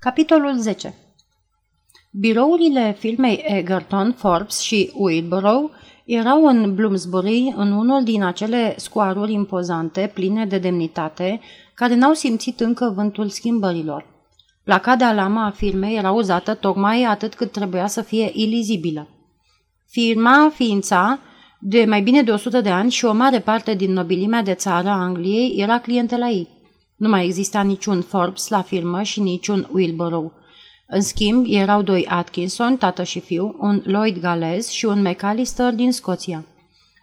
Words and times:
Capitolul 0.00 0.56
10 0.56 0.94
Birourile 2.10 2.96
firmei 2.98 3.44
Egerton, 3.46 4.12
Forbes 4.12 4.60
și 4.60 4.90
Wilborough 4.94 5.72
erau 6.04 6.44
în 6.44 6.74
Bloomsbury, 6.74 7.52
în 7.56 7.72
unul 7.72 8.04
din 8.04 8.22
acele 8.22 8.74
scoaruri 8.76 9.32
impozante, 9.32 10.10
pline 10.14 10.46
de 10.46 10.58
demnitate, 10.58 11.40
care 11.74 11.94
n-au 11.94 12.12
simțit 12.12 12.60
încă 12.60 12.92
vântul 12.94 13.28
schimbărilor. 13.28 14.06
Placa 14.64 14.96
de 14.96 15.04
alamă 15.04 15.40
a 15.40 15.50
firmei 15.50 15.96
era 15.96 16.10
uzată 16.10 16.54
tocmai 16.54 17.02
atât 17.02 17.34
cât 17.34 17.52
trebuia 17.52 17.86
să 17.86 18.02
fie 18.02 18.30
ilizibilă. 18.32 19.08
Firma 19.86 20.50
ființa 20.54 21.18
de 21.60 21.84
mai 21.84 22.02
bine 22.02 22.22
de 22.22 22.30
100 22.30 22.60
de 22.60 22.70
ani 22.70 22.90
și 22.90 23.04
o 23.04 23.12
mare 23.12 23.40
parte 23.40 23.74
din 23.74 23.92
nobilimea 23.92 24.42
de 24.42 24.54
țară 24.54 24.88
a 24.88 25.02
Angliei 25.02 25.54
era 25.56 25.80
clientela 25.80 26.28
ei. 26.28 26.57
Nu 26.98 27.08
mai 27.08 27.24
exista 27.24 27.62
niciun 27.62 28.02
Forbes 28.02 28.48
la 28.48 28.62
firmă 28.62 29.02
și 29.02 29.20
niciun 29.20 29.68
Wilborough. 29.72 30.32
În 30.86 31.00
schimb, 31.00 31.46
erau 31.48 31.82
doi 31.82 32.06
Atkinson, 32.06 32.76
tată 32.76 33.02
și 33.02 33.20
fiu, 33.20 33.56
un 33.60 33.82
Lloyd 33.84 34.18
Galez 34.20 34.68
și 34.68 34.84
un 34.84 35.02
McAllister 35.02 35.72
din 35.72 35.92
Scoția. 35.92 36.44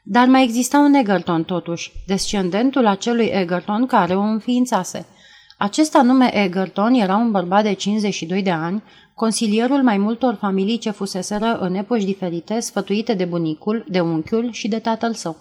Dar 0.03 0.27
mai 0.27 0.43
exista 0.43 0.77
un 0.77 0.93
Egerton, 0.93 1.43
totuși, 1.43 1.91
descendentul 2.07 2.85
acelui 2.85 3.25
Egerton 3.25 3.85
care 3.85 4.15
o 4.15 4.21
înființase. 4.21 5.05
Acesta 5.57 6.01
nume 6.01 6.43
Egerton 6.43 6.93
era 6.93 7.15
un 7.15 7.31
bărbat 7.31 7.63
de 7.63 7.73
52 7.73 8.41
de 8.41 8.51
ani, 8.51 8.84
consilierul 9.13 9.84
mai 9.84 9.98
multor 9.98 10.34
familii 10.34 10.77
ce 10.77 10.91
fuseseră 10.91 11.57
în 11.59 11.73
epoși 11.73 12.05
diferite, 12.05 12.59
sfătuite 12.59 13.13
de 13.13 13.25
bunicul, 13.25 13.85
de 13.87 13.99
unchiul 13.99 14.51
și 14.51 14.67
de 14.67 14.79
tatăl 14.79 15.13
său. 15.13 15.37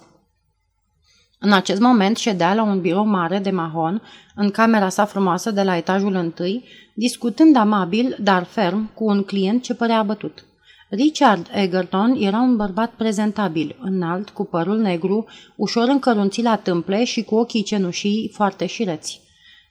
În 1.45 1.53
acest 1.53 1.79
moment 1.79 2.17
ședea 2.17 2.53
la 2.53 2.63
un 2.63 2.81
birou 2.81 3.05
mare 3.05 3.39
de 3.39 3.49
mahon, 3.49 4.01
în 4.35 4.51
camera 4.51 4.89
sa 4.89 5.05
frumoasă 5.05 5.51
de 5.51 5.63
la 5.63 5.77
etajul 5.77 6.13
întâi, 6.13 6.63
discutând 6.93 7.55
amabil, 7.55 8.15
dar 8.19 8.43
ferm, 8.43 8.93
cu 8.93 9.05
un 9.05 9.23
client 9.23 9.63
ce 9.63 9.73
părea 9.73 9.97
abătut. 9.97 10.45
Richard 10.89 11.49
Egerton 11.53 12.15
era 12.19 12.37
un 12.37 12.55
bărbat 12.55 12.91
prezentabil, 12.91 13.75
înalt, 13.81 14.29
cu 14.29 14.45
părul 14.45 14.77
negru, 14.77 15.25
ușor 15.55 15.87
încărunțit 15.87 16.43
la 16.43 16.55
tâmple 16.55 17.03
și 17.03 17.23
cu 17.23 17.35
ochii 17.35 17.63
cenușii 17.63 18.31
foarte 18.33 18.65
șireți. 18.65 19.21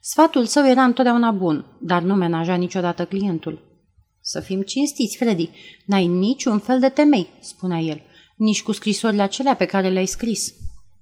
Sfatul 0.00 0.44
său 0.44 0.66
era 0.66 0.82
întotdeauna 0.82 1.30
bun, 1.30 1.64
dar 1.80 2.02
nu 2.02 2.14
menaja 2.14 2.54
niciodată 2.54 3.04
clientul. 3.04 3.58
Să 4.20 4.40
fim 4.40 4.62
cinstiți, 4.62 5.16
Freddy, 5.16 5.50
n-ai 5.86 6.06
niciun 6.06 6.58
fel 6.58 6.80
de 6.80 6.88
temei, 6.88 7.28
spunea 7.40 7.78
el, 7.78 8.00
nici 8.36 8.62
cu 8.62 8.72
scrisorile 8.72 9.22
acelea 9.22 9.54
pe 9.54 9.64
care 9.64 9.88
le-ai 9.88 10.06
scris. 10.06 10.54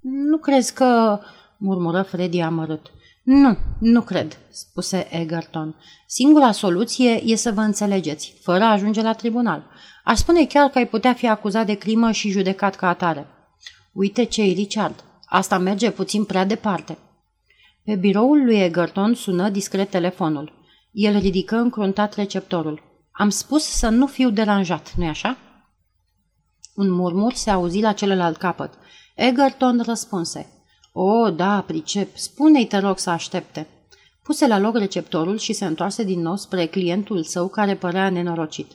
Nu 0.03 0.36
crezi 0.36 0.75
că... 0.75 1.19
murmură 1.56 2.03
Freddy 2.03 2.41
amărât. 2.41 2.91
Nu, 3.22 3.56
nu 3.78 4.00
cred, 4.00 4.39
spuse 4.50 5.06
Egerton. 5.11 5.75
Singura 6.06 6.53
soluție 6.53 7.22
e 7.25 7.34
să 7.34 7.53
vă 7.53 7.61
înțelegeți, 7.61 8.34
fără 8.41 8.64
a 8.64 8.70
ajunge 8.70 9.03
la 9.03 9.12
tribunal. 9.12 9.67
Aș 10.05 10.19
spune 10.19 10.45
chiar 10.45 10.69
că 10.69 10.78
ai 10.78 10.86
putea 10.86 11.12
fi 11.12 11.28
acuzat 11.28 11.67
de 11.67 11.75
crimă 11.75 12.11
și 12.11 12.30
judecat 12.30 12.75
ca 12.75 12.89
atare. 12.89 13.27
Uite 13.92 14.25
ce 14.25 14.42
Richard, 14.42 15.05
asta 15.25 15.58
merge 15.58 15.91
puțin 15.91 16.25
prea 16.25 16.45
departe. 16.45 16.98
Pe 17.84 17.95
biroul 17.95 18.45
lui 18.45 18.61
Egerton 18.61 19.14
sună 19.14 19.48
discret 19.48 19.91
telefonul. 19.91 20.53
El 20.92 21.19
ridică 21.19 21.56
încruntat 21.56 22.14
receptorul. 22.14 22.83
Am 23.12 23.28
spus 23.28 23.64
să 23.64 23.89
nu 23.89 24.06
fiu 24.06 24.30
deranjat, 24.30 24.92
nu-i 24.97 25.08
așa? 25.08 25.36
Un 26.75 26.91
murmur 26.91 27.33
se 27.33 27.50
auzi 27.50 27.80
la 27.80 27.92
celălalt 27.92 28.36
capăt. 28.36 28.75
Egerton 29.14 29.80
răspunse. 29.84 30.46
O, 30.92 31.30
da, 31.30 31.60
pricep. 31.60 32.16
Spune-i, 32.16 32.66
te 32.66 32.78
rog, 32.78 32.98
să 32.98 33.10
aștepte. 33.10 33.66
Puse 34.22 34.46
la 34.46 34.58
loc 34.58 34.77
receptorul 34.77 35.38
și 35.38 35.52
se 35.52 35.64
întoarse 35.64 36.05
din 36.05 36.20
nou 36.20 36.36
spre 36.36 36.66
clientul 36.66 37.22
său 37.22 37.48
care 37.48 37.74
părea 37.74 38.10
nenorocit. 38.10 38.70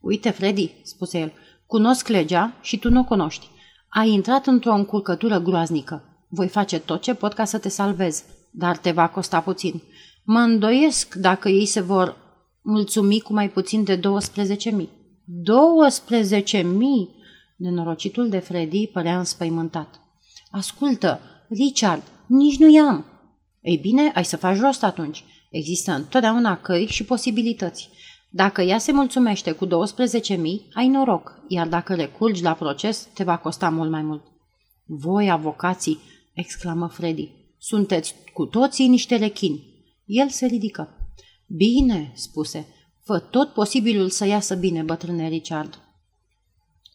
Uite, 0.00 0.30
Freddy, 0.30 0.74
spuse 0.82 1.18
el, 1.18 1.32
cunosc 1.66 2.08
legea 2.08 2.54
și 2.60 2.78
tu 2.78 2.90
nu 2.90 3.00
o 3.00 3.04
cunoști. 3.04 3.46
Ai 3.88 4.10
intrat 4.10 4.46
într-o 4.46 4.72
încurcătură 4.72 5.38
groaznică. 5.38 6.26
Voi 6.28 6.48
face 6.48 6.78
tot 6.78 7.00
ce 7.00 7.14
pot 7.14 7.32
ca 7.32 7.44
să 7.44 7.58
te 7.58 7.68
salvez, 7.68 8.24
dar 8.50 8.76
te 8.76 8.90
va 8.90 9.08
costa 9.08 9.40
puțin. 9.40 9.82
Mă 10.24 10.38
îndoiesc 10.38 11.14
dacă 11.14 11.48
ei 11.48 11.66
se 11.66 11.80
vor 11.80 12.16
mulțumi 12.62 13.20
cu 13.20 13.32
mai 13.32 13.50
puțin 13.50 13.84
de 13.84 13.96
12.000. 13.96 14.00
12.000? 14.00 14.06
Nenorocitul 17.62 18.28
de 18.28 18.38
Freddy 18.38 18.86
părea 18.86 19.18
înspăimântat. 19.18 20.00
Ascultă, 20.50 21.20
Richard, 21.48 22.02
nici 22.26 22.58
nu 22.58 22.70
i-am. 22.70 23.04
Ei 23.60 23.76
bine, 23.76 24.12
ai 24.14 24.24
să 24.24 24.36
faci 24.36 24.58
rost 24.58 24.82
atunci. 24.82 25.24
Există 25.50 25.92
întotdeauna 25.92 26.60
căi 26.60 26.86
și 26.86 27.04
posibilități. 27.04 27.90
Dacă 28.30 28.62
ea 28.62 28.78
se 28.78 28.92
mulțumește 28.92 29.52
cu 29.52 29.66
12.000, 29.66 29.70
ai 30.72 30.88
noroc, 30.88 31.42
iar 31.48 31.68
dacă 31.68 31.94
recurgi 31.94 32.42
la 32.42 32.52
proces, 32.52 33.08
te 33.14 33.24
va 33.24 33.36
costa 33.36 33.70
mult 33.70 33.90
mai 33.90 34.02
mult. 34.02 34.22
Voi, 34.84 35.30
avocații, 35.30 35.98
exclamă 36.32 36.86
Freddy, 36.86 37.30
sunteți 37.58 38.14
cu 38.32 38.46
toții 38.46 38.88
niște 38.88 39.16
rechini. 39.16 39.66
El 40.04 40.28
se 40.28 40.46
ridică. 40.46 40.88
Bine, 41.46 42.12
spuse, 42.14 42.66
fă 43.04 43.18
tot 43.18 43.48
posibilul 43.48 44.08
să 44.08 44.26
iasă 44.26 44.54
bine, 44.54 44.82
bătrâne 44.82 45.28
Richard. 45.28 45.91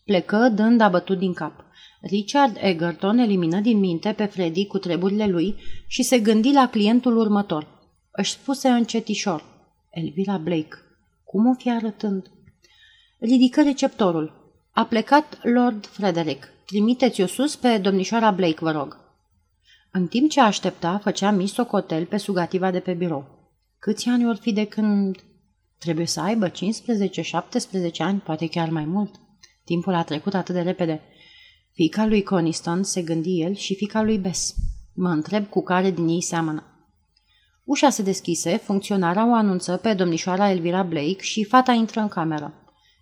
Plecă 0.07 0.51
dând 0.55 0.81
abătut 0.81 1.17
din 1.17 1.33
cap. 1.33 1.65
Richard 2.01 2.57
Egerton 2.59 3.17
elimină 3.17 3.59
din 3.59 3.79
minte 3.79 4.11
pe 4.11 4.25
Freddy 4.25 4.65
cu 4.65 4.77
treburile 4.77 5.25
lui 5.25 5.55
și 5.87 6.03
se 6.03 6.19
gândi 6.19 6.51
la 6.51 6.69
clientul 6.69 7.17
următor. 7.17 7.67
Își 8.11 8.31
spuse 8.31 8.67
încetișor. 8.67 9.43
Elvira 9.89 10.37
Blake. 10.37 10.77
Cum 11.23 11.49
o 11.49 11.53
fi 11.53 11.69
arătând? 11.69 12.31
Ridică 13.19 13.61
receptorul. 13.61 14.53
A 14.71 14.85
plecat 14.85 15.39
Lord 15.43 15.85
Frederick. 15.85 16.47
Trimiteți-o 16.65 17.25
sus 17.25 17.55
pe 17.55 17.77
domnișoara 17.77 18.31
Blake, 18.31 18.57
vă 18.59 18.71
rog. 18.71 18.97
În 19.91 20.07
timp 20.07 20.29
ce 20.29 20.41
aștepta, 20.41 20.99
făcea 21.03 21.31
misocotel 21.31 22.05
pe 22.05 22.17
sugativa 22.17 22.71
de 22.71 22.79
pe 22.79 22.93
birou. 22.93 23.25
Câți 23.79 24.07
ani 24.07 24.27
or 24.27 24.35
fi 24.35 24.53
de 24.53 24.65
când... 24.65 25.17
Trebuie 25.77 26.05
să 26.05 26.21
aibă 26.21 26.49
15-17 26.49 26.53
ani, 27.97 28.19
poate 28.19 28.47
chiar 28.47 28.69
mai 28.69 28.85
mult. 28.85 29.19
Timpul 29.67 29.93
a 29.93 30.03
trecut 30.03 30.33
atât 30.33 30.55
de 30.55 30.61
repede. 30.61 31.01
Fica 31.73 32.05
lui 32.05 32.23
Coniston, 32.23 32.83
se 32.83 33.01
gândi 33.01 33.41
el, 33.41 33.55
și 33.55 33.75
fica 33.75 34.01
lui 34.01 34.17
Bess. 34.17 34.55
Mă 34.93 35.09
întreb 35.09 35.49
cu 35.49 35.63
care 35.63 35.91
din 35.91 36.07
ei 36.07 36.21
seamănă. 36.21 36.63
Ușa 37.63 37.89
se 37.89 38.01
deschise, 38.01 38.57
funcționara 38.57 39.29
o 39.29 39.33
anunță 39.33 39.77
pe 39.77 39.93
domnișoara 39.93 40.49
Elvira 40.49 40.83
Blake 40.83 41.21
și 41.21 41.43
fata 41.43 41.71
intră 41.71 41.99
în 41.99 42.07
cameră. 42.07 42.53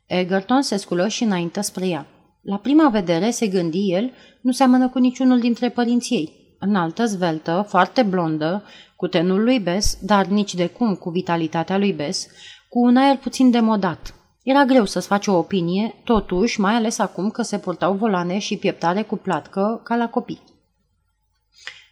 Egerton 0.05 0.61
se 0.61 0.77
sculă 0.77 1.07
și 1.07 1.23
înaintă 1.23 1.61
spre 1.61 1.87
ea. 1.87 2.07
La 2.41 2.57
prima 2.57 2.89
vedere, 2.89 3.29
se 3.29 3.47
gândi 3.47 3.91
el, 3.91 4.11
nu 4.41 4.51
seamănă 4.51 4.89
cu 4.89 4.99
niciunul 4.99 5.39
dintre 5.39 5.69
părinții 5.69 6.15
ei. 6.15 6.57
Înaltă, 6.59 7.05
zveltă, 7.05 7.65
foarte 7.67 8.03
blondă, 8.03 8.63
cu 8.95 9.07
tenul 9.07 9.43
lui 9.43 9.59
Bess, 9.59 9.97
dar 10.01 10.25
nici 10.25 10.53
de 10.53 10.67
cum 10.67 10.95
cu 10.95 11.09
vitalitatea 11.09 11.77
lui 11.77 11.93
Bess, 11.93 12.27
cu 12.69 12.79
un 12.79 12.95
aer 12.95 13.17
puțin 13.17 13.51
demodat, 13.51 14.13
era 14.45 14.65
greu 14.65 14.85
să-ți 14.85 15.07
faci 15.07 15.27
o 15.27 15.37
opinie, 15.37 15.95
totuși, 16.03 16.59
mai 16.59 16.73
ales 16.73 16.97
acum 16.97 17.29
că 17.29 17.41
se 17.41 17.57
purtau 17.59 17.93
volane 17.93 18.39
și 18.39 18.57
pieptare 18.57 19.01
cu 19.01 19.15
platcă, 19.15 19.81
ca 19.83 19.95
la 19.95 20.09
copii. 20.09 20.41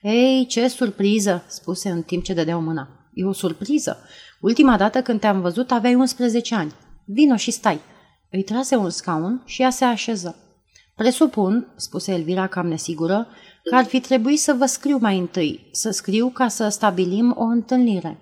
Ei, 0.01 0.45
ce 0.45 0.67
surpriză!" 0.67 1.43
spuse 1.47 1.89
în 1.89 2.01
timp 2.01 2.23
ce 2.23 2.33
dădeau 2.33 2.61
mâna. 2.61 2.89
E 3.13 3.25
o 3.25 3.31
surpriză. 3.31 3.97
Ultima 4.41 4.77
dată 4.77 5.01
când 5.01 5.19
te-am 5.19 5.41
văzut 5.41 5.71
aveai 5.71 5.95
11 5.95 6.55
ani. 6.55 6.73
Vino 7.05 7.35
și 7.35 7.51
stai." 7.51 7.79
Îi 8.31 8.43
trase 8.43 8.75
un 8.75 8.89
scaun 8.89 9.41
și 9.45 9.61
ea 9.61 9.69
se 9.69 9.85
așeză. 9.85 10.35
Presupun, 10.95 11.73
spuse 11.75 12.11
Elvira 12.11 12.47
cam 12.47 12.67
nesigură, 12.67 13.27
că 13.63 13.75
ar 13.75 13.83
fi 13.83 13.99
trebuit 13.99 14.39
să 14.39 14.53
vă 14.53 14.65
scriu 14.65 14.97
mai 14.97 15.17
întâi, 15.17 15.69
să 15.71 15.89
scriu 15.89 16.29
ca 16.29 16.47
să 16.47 16.67
stabilim 16.67 17.33
o 17.37 17.43
întâlnire. 17.43 18.17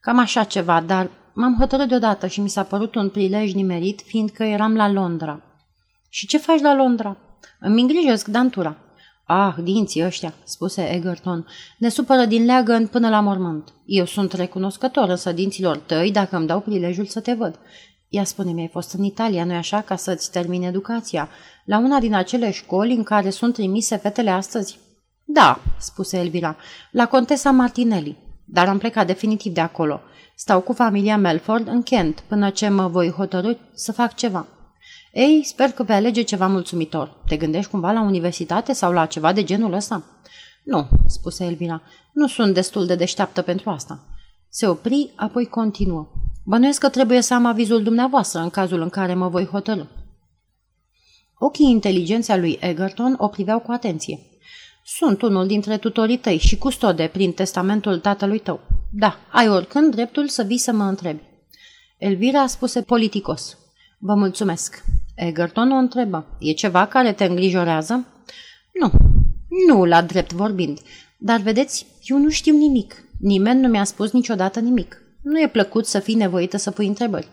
Cam 0.00 0.18
așa 0.18 0.44
ceva, 0.44 0.80
dar 0.80 1.10
M-am 1.38 1.56
hotărât 1.58 1.88
deodată 1.88 2.26
și 2.26 2.40
mi 2.40 2.48
s-a 2.48 2.62
părut 2.62 2.94
un 2.94 3.08
prilej 3.08 3.52
nimerit, 3.52 4.00
fiindcă 4.00 4.42
eram 4.42 4.76
la 4.76 4.88
Londra. 4.88 5.42
Și 6.08 6.26
ce 6.26 6.38
faci 6.38 6.60
la 6.60 6.74
Londra? 6.74 7.16
Îmi 7.60 7.80
îngrijesc 7.80 8.28
dantura. 8.28 8.76
Ah, 9.24 9.54
dinții 9.62 10.04
ăștia, 10.04 10.34
spuse 10.44 10.92
Egerton, 10.94 11.46
ne 11.78 11.88
supără 11.88 12.24
din 12.24 12.44
leagăn 12.44 12.86
până 12.86 13.08
la 13.08 13.20
mormânt. 13.20 13.72
Eu 13.84 14.04
sunt 14.04 14.32
recunoscător 14.32 15.08
însă 15.08 15.32
dinților 15.32 15.76
tăi 15.76 16.10
dacă 16.10 16.36
îmi 16.36 16.46
dau 16.46 16.60
prilejul 16.60 17.06
să 17.06 17.20
te 17.20 17.32
văd. 17.32 17.58
Ia 18.08 18.24
spune-mi, 18.24 18.60
ai 18.60 18.68
fost 18.68 18.92
în 18.92 19.04
Italia, 19.04 19.44
nu-i 19.44 19.56
așa, 19.56 19.80
ca 19.80 19.96
să-ți 19.96 20.30
termine 20.30 20.66
educația, 20.66 21.28
la 21.64 21.78
una 21.78 21.98
din 21.98 22.14
acele 22.14 22.50
școli 22.50 22.94
în 22.94 23.02
care 23.02 23.30
sunt 23.30 23.54
trimise 23.54 23.96
fetele 23.96 24.30
astăzi? 24.30 24.78
Da, 25.24 25.60
spuse 25.78 26.18
Elvira, 26.18 26.56
la 26.90 27.06
Contesa 27.06 27.50
Martinelli, 27.50 28.25
dar 28.46 28.68
am 28.68 28.78
plecat 28.78 29.06
definitiv 29.06 29.52
de 29.52 29.60
acolo. 29.60 30.00
Stau 30.34 30.60
cu 30.60 30.72
familia 30.72 31.16
Melford 31.16 31.66
în 31.66 31.82
Kent 31.82 32.20
până 32.28 32.50
ce 32.50 32.68
mă 32.68 32.88
voi 32.88 33.10
hotărâ 33.10 33.52
să 33.74 33.92
fac 33.92 34.14
ceva. 34.14 34.46
Ei, 35.12 35.44
sper 35.44 35.70
că 35.70 35.82
vei 35.82 35.96
alege 35.96 36.22
ceva 36.22 36.46
mulțumitor. 36.46 37.22
Te 37.28 37.36
gândești 37.36 37.70
cumva 37.70 37.92
la 37.92 38.00
universitate 38.00 38.72
sau 38.72 38.92
la 38.92 39.06
ceva 39.06 39.32
de 39.32 39.44
genul 39.44 39.72
ăsta? 39.72 40.04
Nu, 40.64 40.88
spuse 41.06 41.44
Elvira. 41.44 41.82
Nu 42.12 42.26
sunt 42.26 42.54
destul 42.54 42.86
de 42.86 42.94
deșteaptă 42.94 43.42
pentru 43.42 43.70
asta. 43.70 44.04
Se 44.48 44.66
opri, 44.66 45.12
apoi 45.16 45.46
continuă. 45.46 46.08
Bănuiesc 46.44 46.80
că 46.80 46.88
trebuie 46.88 47.20
să 47.20 47.34
am 47.34 47.46
avizul 47.46 47.82
dumneavoastră 47.82 48.40
în 48.40 48.50
cazul 48.50 48.80
în 48.80 48.88
care 48.88 49.14
mă 49.14 49.28
voi 49.28 49.46
hotărâ. 49.46 49.82
Ochii 51.38 51.70
inteligenței 51.70 52.38
lui 52.38 52.58
Egerton 52.60 53.14
o 53.18 53.28
priveau 53.28 53.58
cu 53.58 53.72
atenție. 53.72 54.18
Sunt 54.88 55.22
unul 55.22 55.46
dintre 55.46 55.78
tutorii 55.78 56.18
tăi 56.18 56.36
și 56.36 56.58
custode 56.58 57.06
prin 57.12 57.32
testamentul 57.32 57.98
tatălui 57.98 58.38
tău. 58.38 58.60
Da, 58.92 59.18
ai 59.30 59.48
oricând 59.48 59.94
dreptul 59.94 60.28
să 60.28 60.42
vii 60.42 60.58
să 60.58 60.72
mă 60.72 60.84
întrebi. 60.84 61.22
Elvira 61.98 62.40
a 62.40 62.46
spus 62.46 62.74
politicos. 62.86 63.58
Vă 63.98 64.14
mulțumesc. 64.14 64.84
Egerton 65.14 65.70
o 65.70 65.74
întrebă. 65.74 66.36
E 66.38 66.52
ceva 66.52 66.86
care 66.86 67.12
te 67.12 67.24
îngrijorează? 67.24 68.06
Nu. 68.80 68.90
Nu, 69.66 69.84
la 69.84 70.02
drept 70.02 70.32
vorbind. 70.32 70.80
Dar 71.18 71.40
vedeți, 71.40 71.86
eu 72.02 72.18
nu 72.18 72.28
știu 72.28 72.56
nimic. 72.56 73.04
Nimeni 73.20 73.60
nu 73.60 73.68
mi-a 73.68 73.84
spus 73.84 74.10
niciodată 74.10 74.60
nimic. 74.60 75.02
Nu 75.22 75.40
e 75.40 75.48
plăcut 75.48 75.86
să 75.86 75.98
fii 75.98 76.14
nevoită 76.14 76.56
să 76.56 76.70
pui 76.70 76.86
întrebări. 76.86 77.28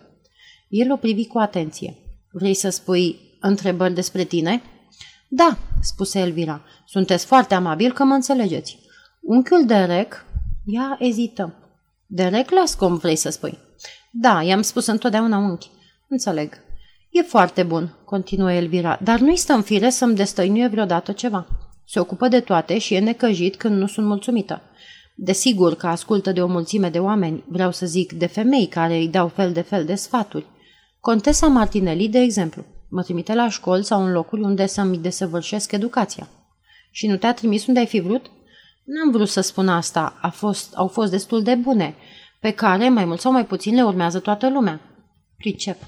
El 0.68 0.92
o 0.92 0.96
privi 0.96 1.26
cu 1.26 1.38
atenție. 1.38 1.96
Vrei 2.30 2.54
să 2.54 2.68
spui 2.68 3.18
întrebări 3.40 3.94
despre 3.94 4.24
tine? 4.24 4.62
Da, 5.36 5.58
spuse 5.80 6.18
Elvira. 6.18 6.60
Sunteți 6.86 7.26
foarte 7.26 7.54
amabil 7.54 7.92
că 7.92 8.04
mă 8.04 8.14
înțelegeți. 8.14 8.78
Unchiul 9.20 9.66
Derek, 9.66 10.24
ea 10.64 10.96
ezită. 11.00 11.54
Derek 12.06 12.50
Lascom 12.50 12.96
vrei 12.96 13.16
să 13.16 13.30
spui? 13.30 13.58
Da, 14.10 14.42
i-am 14.42 14.62
spus 14.62 14.86
întotdeauna 14.86 15.38
unchi. 15.38 15.70
Înțeleg. 16.08 16.54
E 17.10 17.22
foarte 17.22 17.62
bun, 17.62 17.94
continuă 18.04 18.52
Elvira, 18.52 18.98
dar 19.02 19.18
nu-i 19.18 19.36
stă 19.36 19.52
în 19.52 19.62
fire 19.62 19.90
să-mi 19.90 20.14
destăinuie 20.14 20.66
vreodată 20.66 21.12
ceva. 21.12 21.46
Se 21.86 22.00
ocupă 22.00 22.28
de 22.28 22.40
toate 22.40 22.78
și 22.78 22.94
e 22.94 22.98
necăjit 22.98 23.56
când 23.56 23.78
nu 23.78 23.86
sunt 23.86 24.06
mulțumită. 24.06 24.62
Desigur 25.14 25.74
că 25.74 25.86
ascultă 25.86 26.32
de 26.32 26.42
o 26.42 26.46
mulțime 26.46 26.90
de 26.90 26.98
oameni, 26.98 27.44
vreau 27.48 27.72
să 27.72 27.86
zic 27.86 28.12
de 28.12 28.26
femei 28.26 28.66
care 28.66 28.96
îi 28.96 29.08
dau 29.08 29.28
fel 29.28 29.52
de 29.52 29.60
fel 29.60 29.84
de 29.84 29.94
sfaturi. 29.94 30.46
Contesa 31.00 31.46
Martinelli, 31.46 32.08
de 32.08 32.18
exemplu, 32.18 32.64
mă 32.94 33.02
trimite 33.02 33.34
la 33.34 33.48
școli 33.48 33.84
sau 33.84 34.04
în 34.04 34.12
locuri 34.12 34.42
unde 34.42 34.66
să-mi 34.66 34.98
desăvârșesc 34.98 35.72
educația. 35.72 36.28
Și 36.90 37.06
nu 37.06 37.16
te-a 37.16 37.34
trimis 37.34 37.66
unde 37.66 37.80
ai 37.80 37.86
fi 37.86 38.00
vrut? 38.00 38.30
N-am 38.84 39.10
vrut 39.10 39.28
să 39.28 39.40
spun 39.40 39.68
asta, 39.68 40.18
A 40.20 40.28
fost, 40.28 40.74
au 40.74 40.86
fost 40.86 41.10
destul 41.10 41.42
de 41.42 41.54
bune, 41.54 41.94
pe 42.40 42.50
care, 42.50 42.88
mai 42.88 43.04
mult 43.04 43.20
sau 43.20 43.32
mai 43.32 43.46
puțin, 43.46 43.74
le 43.74 43.84
urmează 43.84 44.18
toată 44.18 44.50
lumea. 44.50 44.80
Pricep. 45.36 45.78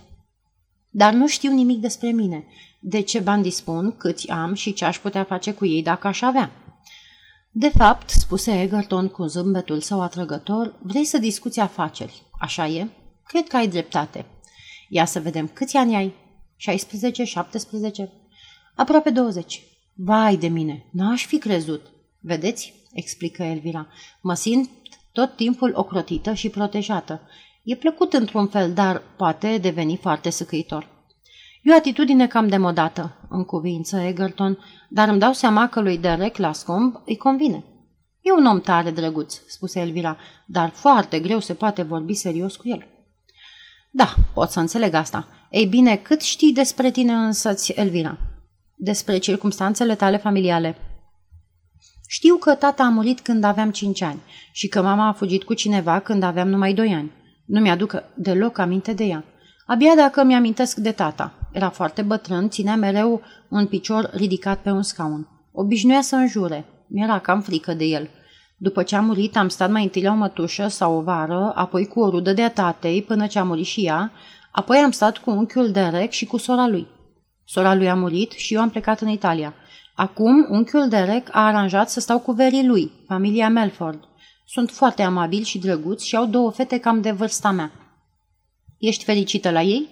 Dar 0.90 1.12
nu 1.12 1.26
știu 1.26 1.52
nimic 1.52 1.80
despre 1.80 2.10
mine. 2.10 2.44
De 2.80 3.00
ce 3.00 3.18
bani 3.18 3.42
dispun, 3.42 3.96
câți 3.96 4.30
am 4.30 4.54
și 4.54 4.72
ce 4.72 4.84
aș 4.84 4.98
putea 4.98 5.24
face 5.24 5.52
cu 5.52 5.66
ei 5.66 5.82
dacă 5.82 6.06
aș 6.06 6.22
avea. 6.22 6.50
De 7.50 7.68
fapt, 7.68 8.10
spuse 8.10 8.62
Egerton 8.62 9.08
cu 9.08 9.26
zâmbetul 9.26 9.80
său 9.80 10.00
atrăgător, 10.02 10.74
vrei 10.82 11.04
să 11.04 11.18
discuți 11.18 11.60
afaceri, 11.60 12.22
așa 12.40 12.66
e? 12.66 12.88
Cred 13.26 13.46
că 13.46 13.56
ai 13.56 13.68
dreptate. 13.68 14.26
Ia 14.88 15.04
să 15.04 15.20
vedem 15.20 15.50
câți 15.52 15.76
ani 15.76 15.96
ai. 15.96 16.24
16, 16.56 17.24
17? 17.24 18.12
Aproape 18.74 19.10
20. 19.10 19.62
Vai 19.94 20.36
de 20.36 20.48
mine, 20.48 20.86
n-aș 20.92 21.26
fi 21.26 21.38
crezut. 21.38 21.86
Vedeți? 22.20 22.74
explică 22.92 23.42
Elvira. 23.42 23.86
Mă 24.20 24.34
simt 24.34 24.70
tot 25.12 25.36
timpul 25.36 25.72
ocrotită 25.74 26.32
și 26.32 26.48
protejată. 26.48 27.20
E 27.62 27.74
plăcut 27.74 28.12
într-un 28.12 28.46
fel, 28.46 28.72
dar 28.72 29.02
poate 29.16 29.58
deveni 29.58 29.96
foarte 29.96 30.30
săcăitor. 30.30 30.88
E 31.62 31.72
o 31.72 31.76
atitudine 31.76 32.26
cam 32.26 32.48
demodată, 32.48 33.26
în 33.28 33.44
cuvință 33.44 33.96
Egerton, 33.96 34.58
dar 34.88 35.08
îmi 35.08 35.18
dau 35.18 35.32
seama 35.32 35.68
că 35.68 35.80
lui 35.80 35.98
Derek 35.98 36.36
Lascomb 36.36 37.02
îi 37.04 37.16
convine. 37.16 37.64
E 38.20 38.32
un 38.32 38.46
om 38.46 38.60
tare 38.60 38.90
drăguț, 38.90 39.40
spuse 39.46 39.80
Elvira, 39.80 40.16
dar 40.46 40.68
foarte 40.68 41.20
greu 41.20 41.40
se 41.40 41.54
poate 41.54 41.82
vorbi 41.82 42.14
serios 42.14 42.56
cu 42.56 42.68
el. 42.68 42.86
Da, 43.90 44.14
pot 44.34 44.50
să 44.50 44.60
înțeleg 44.60 44.94
asta. 44.94 45.28
Ei 45.56 45.66
bine, 45.66 45.96
cât 45.96 46.20
știi 46.20 46.52
despre 46.52 46.90
tine 46.90 47.12
însăți, 47.12 47.72
Elvira? 47.72 48.18
Despre 48.74 49.18
circumstanțele 49.18 49.94
tale 49.94 50.16
familiale. 50.16 50.76
Știu 52.08 52.36
că 52.36 52.54
tata 52.54 52.82
a 52.82 52.88
murit 52.88 53.20
când 53.20 53.44
aveam 53.44 53.70
cinci 53.70 54.02
ani 54.02 54.20
și 54.52 54.68
că 54.68 54.82
mama 54.82 55.08
a 55.08 55.12
fugit 55.12 55.42
cu 55.44 55.54
cineva 55.54 55.98
când 55.98 56.22
aveam 56.22 56.48
numai 56.48 56.74
doi 56.74 56.94
ani. 56.94 57.12
Nu 57.46 57.60
mi-aduc 57.60 58.02
deloc 58.14 58.58
aminte 58.58 58.92
de 58.92 59.04
ea. 59.04 59.24
Abia 59.66 59.94
dacă 59.96 60.24
mi-amintesc 60.24 60.76
de 60.76 60.92
tata. 60.92 61.48
Era 61.52 61.70
foarte 61.70 62.02
bătrân, 62.02 62.48
ținea 62.48 62.76
mereu 62.76 63.22
un 63.48 63.66
picior 63.66 64.10
ridicat 64.12 64.58
pe 64.62 64.70
un 64.70 64.82
scaun. 64.82 65.28
Obișnuia 65.52 66.00
să 66.00 66.16
înjure. 66.16 66.64
Mi-era 66.88 67.18
cam 67.18 67.40
frică 67.40 67.74
de 67.74 67.84
el. 67.84 68.08
După 68.56 68.82
ce 68.82 68.96
a 68.96 69.00
murit, 69.00 69.36
am 69.36 69.48
stat 69.48 69.70
mai 69.70 69.82
întâi 69.82 70.02
la 70.02 70.10
o 70.10 70.14
mătușă 70.14 70.68
sau 70.68 70.96
o 70.96 71.02
vară, 71.02 71.52
apoi 71.54 71.86
cu 71.86 72.00
o 72.00 72.10
rudă 72.10 72.32
de-a 72.32 72.50
tatei, 72.50 73.02
până 73.02 73.26
ce 73.26 73.38
a 73.38 73.44
murit 73.44 73.66
și 73.66 73.80
ea, 73.80 74.12
apoi 74.56 74.76
am 74.76 74.90
stat 74.90 75.18
cu 75.18 75.30
unchiul 75.30 75.70
Derek 75.70 76.10
și 76.10 76.26
cu 76.26 76.36
sora 76.36 76.66
lui. 76.66 76.86
Sora 77.44 77.74
lui 77.74 77.88
a 77.88 77.94
murit 77.94 78.32
și 78.32 78.54
eu 78.54 78.60
am 78.60 78.70
plecat 78.70 79.00
în 79.00 79.08
Italia. 79.08 79.54
Acum, 79.94 80.46
unchiul 80.50 80.88
Derek 80.88 81.28
a 81.32 81.46
aranjat 81.46 81.90
să 81.90 82.00
stau 82.00 82.18
cu 82.18 82.32
verii 82.32 82.66
lui, 82.66 82.90
familia 83.06 83.48
Melford. 83.48 84.00
Sunt 84.46 84.70
foarte 84.70 85.02
amabili 85.02 85.44
și 85.44 85.58
drăguți 85.58 86.06
și 86.06 86.16
au 86.16 86.26
două 86.26 86.50
fete 86.50 86.78
cam 86.78 87.00
de 87.00 87.10
vârsta 87.10 87.50
mea. 87.50 87.72
Ești 88.78 89.04
fericită 89.04 89.50
la 89.50 89.62
ei? 89.62 89.88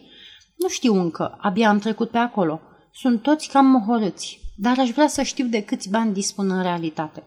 Nu 0.57 0.69
știu 0.69 0.95
încă, 0.95 1.37
abia 1.41 1.69
am 1.69 1.79
trecut 1.79 2.11
pe 2.11 2.19
acolo. 2.19 2.61
Sunt 2.93 3.23
toți 3.23 3.49
cam 3.49 3.67
mohorâți, 3.67 4.41
dar 4.57 4.79
aș 4.79 4.91
vrea 4.91 5.09
să 5.09 5.23
știu 5.23 5.47
de 5.47 5.63
câți 5.63 5.91
bani 5.91 6.13
dispun 6.13 6.51
în 6.51 6.63
realitate. 6.63 7.23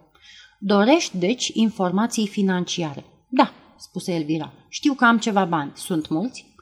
Dorești, 0.60 1.18
deci, 1.18 1.52
informații 1.54 2.28
financiare. 2.28 3.06
Da, 3.30 3.52
spuse 3.78 4.14
Elvira. 4.14 4.54
Știu 4.70 4.94
că 4.94 5.06
am 5.06 5.18
ceva 5.18 5.46
bani. 5.46 5.72
Sunt 5.76 6.10
mulți? 6.10 6.56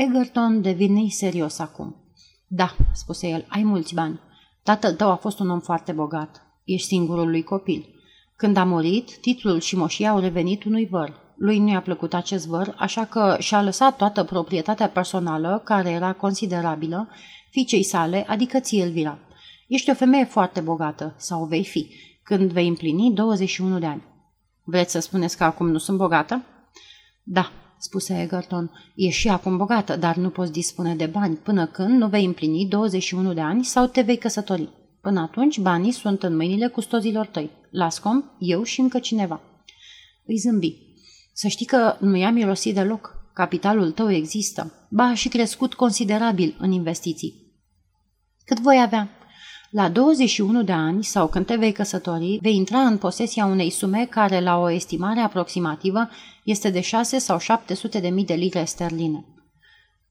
Egerton 0.00 0.62
devine 0.62 1.08
serios 1.08 1.58
acum. 1.58 1.96
Da, 2.46 2.76
spuse 2.92 3.28
el, 3.28 3.44
ai 3.48 3.62
mulți 3.62 3.94
bani. 3.94 4.20
Tatăl 4.62 4.94
tău 4.94 5.10
a 5.10 5.16
fost 5.16 5.38
un 5.38 5.50
om 5.50 5.60
foarte 5.60 5.92
bogat. 5.92 6.42
Ești 6.64 6.86
singurul 6.86 7.30
lui 7.30 7.42
copil. 7.42 7.88
Când 8.36 8.56
a 8.56 8.64
murit, 8.64 9.18
titlul 9.20 9.60
și 9.60 9.76
moșia 9.76 10.10
au 10.10 10.18
revenit 10.18 10.64
unui 10.64 10.86
văr. 10.86 11.20
Lui 11.36 11.58
nu 11.58 11.70
i-a 11.70 11.80
plăcut 11.80 12.14
acest 12.14 12.46
văr, 12.46 12.74
așa 12.78 13.04
că 13.04 13.36
și-a 13.38 13.62
lăsat 13.62 13.96
toată 13.96 14.24
proprietatea 14.24 14.88
personală, 14.88 15.60
care 15.64 15.90
era 15.90 16.12
considerabilă, 16.12 17.08
fiicei 17.50 17.82
sale, 17.82 18.24
adică 18.28 18.60
ție, 18.60 18.82
Elvira. 18.82 19.18
Ești 19.68 19.90
o 19.90 19.94
femeie 19.94 20.24
foarte 20.24 20.60
bogată, 20.60 21.14
sau 21.16 21.44
vei 21.44 21.64
fi, 21.64 21.90
când 22.22 22.52
vei 22.52 22.68
împlini 22.68 23.12
21 23.12 23.78
de 23.78 23.86
ani. 23.86 24.02
Vreți 24.64 24.92
să 24.92 24.98
spuneți 24.98 25.36
că 25.36 25.44
acum 25.44 25.68
nu 25.70 25.78
sunt 25.78 25.96
bogată? 25.96 26.44
Da, 27.22 27.52
spuse 27.78 28.20
Egerton, 28.22 28.70
e 28.94 29.08
și 29.08 29.28
acum 29.28 29.56
bogată, 29.56 29.96
dar 29.96 30.16
nu 30.16 30.30
poți 30.30 30.52
dispune 30.52 30.94
de 30.94 31.06
bani 31.06 31.36
până 31.36 31.66
când 31.66 31.98
nu 31.98 32.08
vei 32.08 32.24
împlini 32.24 32.66
21 32.66 33.32
de 33.32 33.40
ani 33.40 33.64
sau 33.64 33.86
te 33.86 34.00
vei 34.00 34.16
căsători. 34.16 34.68
Până 35.00 35.20
atunci, 35.20 35.58
banii 35.58 35.92
sunt 35.92 36.22
în 36.22 36.36
mâinile 36.36 36.68
custozilor 36.68 37.26
tăi. 37.26 37.50
Lascom, 37.70 38.24
eu 38.38 38.62
și 38.62 38.80
încă 38.80 38.98
cineva. 38.98 39.40
Îi 40.26 40.36
zâmbi. 40.36 40.76
Să 41.32 41.48
știi 41.48 41.66
că 41.66 41.96
nu 42.00 42.16
i-am 42.16 42.34
mirosit 42.34 42.74
deloc. 42.74 43.16
Capitalul 43.34 43.90
tău 43.90 44.10
există. 44.10 44.72
Ba, 44.90 45.14
și 45.14 45.28
crescut 45.28 45.74
considerabil 45.74 46.56
în 46.58 46.72
investiții. 46.72 47.52
Cât 48.44 48.60
voi 48.60 48.80
avea? 48.82 49.17
La 49.70 49.88
21 49.88 50.62
de 50.62 50.72
ani 50.72 51.04
sau 51.04 51.28
când 51.28 51.46
te 51.46 51.56
vei 51.56 51.72
căsători, 51.72 52.38
vei 52.42 52.56
intra 52.56 52.78
în 52.78 52.98
posesia 52.98 53.46
unei 53.46 53.70
sume 53.70 54.06
care, 54.10 54.40
la 54.40 54.56
o 54.56 54.70
estimare 54.70 55.20
aproximativă, 55.20 56.08
este 56.44 56.70
de 56.70 56.80
6 56.80 57.18
sau 57.18 57.38
700 57.38 58.00
de 58.00 58.08
mii 58.08 58.24
de 58.24 58.34
lire 58.34 58.64
sterline. 58.64 59.24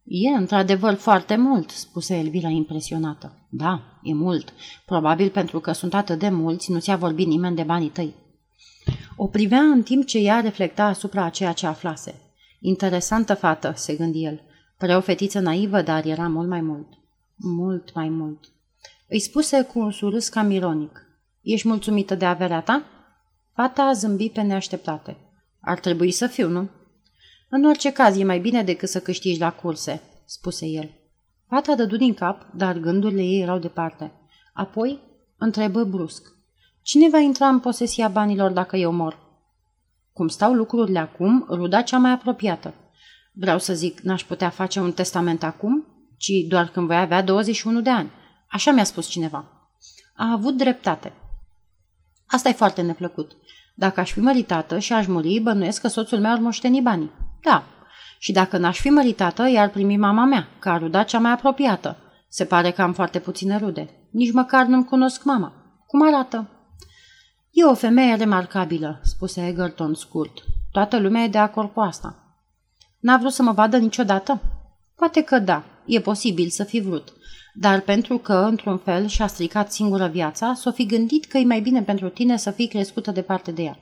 E 0.04 0.30
într-adevăr 0.30 0.94
foarte 0.94 1.36
mult, 1.36 1.70
spuse 1.70 2.16
Elvira 2.16 2.50
impresionată. 2.50 3.48
Da, 3.50 4.00
e 4.04 4.14
mult. 4.14 4.54
Probabil 4.86 5.30
pentru 5.30 5.60
că 5.60 5.72
sunt 5.72 5.94
atât 5.94 6.20
de 6.20 6.30
mulți, 6.30 6.72
nu 6.72 6.80
ți-a 6.80 6.96
vorbit 6.96 7.28
nimeni 7.28 7.56
de 7.56 7.64
banii 7.64 7.90
tăi. 7.90 8.14
O 9.16 9.28
privea 9.28 9.62
în 9.62 9.84
timp 9.84 10.06
ce 10.06 10.18
ea 10.18 10.40
reflecta 10.40 10.84
asupra 10.84 11.24
a 11.24 11.30
ceea 11.30 11.52
ce 11.52 11.68
aflase. 11.68 12.22
Interesantă 12.60 13.34
fată, 13.34 13.74
se 13.76 13.96
gândi 13.96 14.24
el. 14.24 14.42
Părea 14.78 14.98
o 14.98 15.02
fetiță 15.02 15.40
naivă, 15.40 15.82
dar 15.82 16.06
era 16.06 16.28
mult 16.28 16.48
mai 16.48 16.62
mult. 16.62 16.88
Mult 17.36 17.94
mai 17.94 18.10
mult. 18.10 18.52
Îi 19.10 19.20
spuse 19.20 19.62
cu 19.64 19.80
un 19.80 19.92
surâs 19.92 20.30
cam 20.30 20.52
ironic. 20.52 21.02
Ești 21.42 21.68
mulțumită 21.68 22.16
de 22.16 22.26
averea 22.26 22.62
ta? 22.62 22.84
Fata 23.54 23.84
a 23.84 23.94
zâmbit 23.94 24.34
pe 24.34 24.42
neașteptate. 24.42 25.18
Ar 25.60 25.80
trebui 25.80 26.12
să 26.12 26.28
fiu, 26.28 26.50
nu? 26.50 26.70
În 27.50 27.66
orice 27.66 27.92
caz, 27.92 28.18
e 28.18 28.24
mai 28.24 28.40
bine 28.40 28.64
decât 28.64 28.90
să 28.90 29.00
câștigi 29.00 29.40
la 29.40 29.52
curse, 29.52 30.02
spuse 30.26 30.66
el. 30.66 30.90
Fata 31.50 31.76
dădu 31.76 31.98
din 31.98 32.14
cap, 32.14 32.46
dar 32.56 32.78
gândurile 32.78 33.22
ei 33.22 33.42
erau 33.42 33.58
departe. 33.58 34.12
Apoi 34.54 35.00
întrebă 35.38 35.84
brusc. 35.84 36.36
Cine 36.82 37.10
va 37.10 37.18
intra 37.18 37.48
în 37.48 37.60
posesia 37.60 38.08
banilor 38.08 38.52
dacă 38.52 38.76
eu 38.76 38.92
mor? 38.92 39.20
Cum 40.14 40.28
stau 40.28 40.54
lucrurile 40.54 41.00
acum, 41.00 41.46
ruda 41.50 41.82
cea 41.82 41.98
mai 41.98 42.12
apropiată. 42.12 42.74
Vreau 43.32 43.60
să 43.60 43.74
zic, 43.74 44.00
n-aș 44.00 44.24
putea 44.24 44.50
face 44.50 44.80
un 44.80 44.92
testament 44.92 45.44
acum, 45.44 45.86
ci 46.18 46.32
doar 46.48 46.68
când 46.68 46.88
voi 46.88 46.98
avea 46.98 47.24
21 47.24 47.82
de 47.82 47.90
ani. 47.90 48.12
Așa 48.48 48.72
mi-a 48.72 48.84
spus 48.84 49.08
cineva. 49.08 49.46
A 50.16 50.32
avut 50.32 50.58
dreptate. 50.58 51.14
Asta 52.28 52.50
e 52.50 52.54
foarte 52.54 52.82
neplăcut. 52.82 53.32
Dacă 53.76 54.00
aș 54.00 54.12
fi 54.12 54.20
măritată 54.20 54.80
și 54.80 54.94
aș 54.94 55.08
muri, 55.08 55.40
bănuiesc 55.40 55.82
că 55.82 55.88
soțul 55.88 56.20
meu 56.20 56.32
ar 56.32 56.40
moșteni 56.40 56.82
banii. 56.82 57.12
Da. 57.42 57.64
Și 58.20 58.32
dacă 58.32 58.58
n-aș 58.58 58.80
fi 58.80 58.90
măritată, 58.90 59.48
i-ar 59.48 59.70
primi 59.70 59.98
mama 59.98 60.26
mea, 60.26 60.48
ca 60.60 60.78
ruda 60.78 61.04
cea 61.04 61.20
mai 61.20 61.32
apropiată. 61.32 61.98
Se 62.30 62.46
pare 62.46 62.72
că 62.72 62.82
am 62.82 62.94
foarte 62.94 63.20
puține 63.20 63.58
rude. 63.58 63.90
Nici 64.12 64.32
măcar 64.32 64.66
nu-mi 64.66 64.86
cunosc 64.86 65.24
mama. 65.24 65.54
Cum 65.88 66.08
arată? 66.08 66.50
E 67.52 67.64
o 67.64 67.74
femeie 67.74 68.16
remarcabilă, 68.16 69.00
spuse 69.04 69.48
Egerton 69.48 69.94
scurt. 69.94 70.44
Toată 70.72 71.00
lumea 71.00 71.24
e 71.24 71.28
de 71.28 71.38
acord 71.38 71.74
cu 71.74 71.80
asta. 71.80 72.16
N-a 73.00 73.18
vrut 73.18 73.32
să 73.32 73.44
mă 73.44 73.52
vadă 73.52 73.78
niciodată? 73.78 74.42
Poate 74.96 75.22
că 75.22 75.40
da, 75.40 75.64
e 75.88 76.00
posibil 76.00 76.50
să 76.50 76.64
fi 76.64 76.80
vrut. 76.80 77.14
Dar 77.54 77.82
pentru 77.82 78.18
că, 78.18 78.34
într-un 78.34 78.78
fel, 78.78 79.08
și-a 79.08 79.28
stricat 79.28 79.72
singură 79.72 80.08
viața, 80.08 80.54
s-o 80.54 80.72
fi 80.72 80.86
gândit 80.86 81.26
că 81.26 81.38
e 81.38 81.44
mai 81.46 81.62
bine 81.62 81.84
pentru 81.84 82.10
tine 82.10 82.38
să 82.38 82.52
fii 82.52 82.68
crescută 82.68 83.12
departe 83.12 83.52
de 83.52 83.64
ea. 83.64 83.80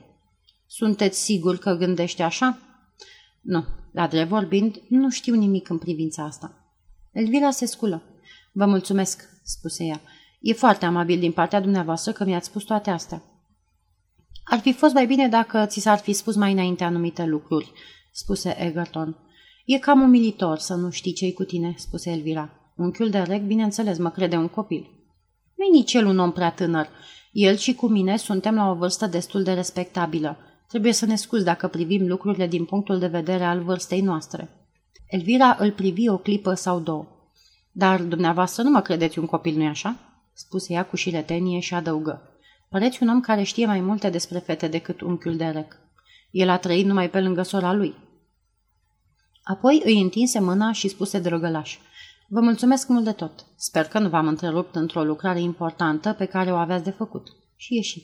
Sunteți 0.66 1.22
sigur 1.22 1.58
că 1.58 1.74
gândește 1.74 2.22
așa? 2.22 2.58
Nu, 3.40 3.64
la 3.92 4.06
drept 4.06 4.28
vorbind, 4.28 4.82
nu 4.88 5.10
știu 5.10 5.34
nimic 5.34 5.68
în 5.68 5.78
privința 5.78 6.24
asta. 6.24 6.54
Elvira 7.12 7.50
se 7.50 7.66
sculă. 7.66 8.02
Vă 8.52 8.66
mulțumesc, 8.66 9.28
spuse 9.44 9.84
ea. 9.84 10.00
E 10.40 10.52
foarte 10.52 10.84
amabil 10.84 11.18
din 11.18 11.32
partea 11.32 11.60
dumneavoastră 11.60 12.12
că 12.12 12.24
mi-ați 12.24 12.46
spus 12.46 12.62
toate 12.62 12.90
astea. 12.90 13.22
Ar 14.44 14.58
fi 14.58 14.72
fost 14.72 14.94
mai 14.94 15.06
bine 15.06 15.28
dacă 15.28 15.66
ți 15.66 15.80
s-ar 15.80 15.98
fi 15.98 16.12
spus 16.12 16.36
mai 16.36 16.52
înainte 16.52 16.84
anumite 16.84 17.24
lucruri, 17.24 17.72
spuse 18.12 18.62
Egerton. 18.62 19.16
E 19.66 19.78
cam 19.78 20.02
umilitor 20.02 20.58
să 20.58 20.74
nu 20.74 20.90
știi 20.90 21.12
ce-i 21.12 21.32
cu 21.32 21.44
tine, 21.44 21.74
spuse 21.76 22.10
Elvira. 22.10 22.50
Unchiul 22.76 23.10
de 23.10 23.18
rec, 23.18 23.42
bineînțeles, 23.42 23.98
mă 23.98 24.10
crede 24.10 24.36
un 24.36 24.48
copil. 24.48 24.90
Nu-i 25.54 25.70
nici 25.70 25.92
el 25.92 26.06
un 26.06 26.18
om 26.18 26.32
prea 26.32 26.50
tânăr. 26.50 26.88
El 27.32 27.56
și 27.56 27.74
cu 27.74 27.86
mine 27.86 28.16
suntem 28.16 28.54
la 28.54 28.70
o 28.70 28.74
vârstă 28.74 29.06
destul 29.06 29.42
de 29.42 29.52
respectabilă. 29.52 30.36
Trebuie 30.68 30.92
să 30.92 31.06
ne 31.06 31.16
scuzi 31.16 31.44
dacă 31.44 31.68
privim 31.68 32.06
lucrurile 32.06 32.46
din 32.46 32.64
punctul 32.64 32.98
de 32.98 33.06
vedere 33.06 33.44
al 33.44 33.62
vârstei 33.62 34.00
noastre. 34.00 34.48
Elvira 35.06 35.56
îl 35.58 35.72
privi 35.72 36.08
o 36.08 36.16
clipă 36.16 36.54
sau 36.54 36.80
două. 36.80 37.06
Dar 37.72 38.02
dumneavoastră 38.02 38.62
nu 38.62 38.70
mă 38.70 38.80
credeți 38.80 39.18
un 39.18 39.26
copil, 39.26 39.56
nu-i 39.56 39.66
așa? 39.66 39.96
spuse 40.32 40.72
ea 40.72 40.84
cu 40.84 40.96
șiretenie 40.96 41.60
și 41.60 41.74
adăugă. 41.74 42.22
Păreți 42.68 43.02
un 43.02 43.08
om 43.08 43.20
care 43.20 43.42
știe 43.42 43.66
mai 43.66 43.80
multe 43.80 44.10
despre 44.10 44.38
fete 44.38 44.68
decât 44.68 45.00
unchiul 45.00 45.36
Derek. 45.36 45.76
El 46.30 46.48
a 46.48 46.56
trăit 46.56 46.86
numai 46.86 47.10
pe 47.10 47.20
lângă 47.20 47.42
sora 47.42 47.72
lui. 47.72 47.94
Apoi 49.48 49.82
îi 49.84 50.00
întinse 50.00 50.40
mâna 50.40 50.72
și 50.72 50.88
spuse 50.88 51.18
drăgălaș. 51.18 51.78
Vă 52.28 52.40
mulțumesc 52.40 52.88
mult 52.88 53.04
de 53.04 53.12
tot. 53.12 53.46
Sper 53.56 53.84
că 53.84 53.98
nu 53.98 54.08
v-am 54.08 54.26
întrerupt 54.26 54.74
într-o 54.74 55.04
lucrare 55.04 55.40
importantă 55.40 56.12
pe 56.12 56.24
care 56.24 56.52
o 56.52 56.56
aveați 56.56 56.84
de 56.84 56.90
făcut. 56.90 57.28
Și 57.56 57.74
ieși. 57.74 58.02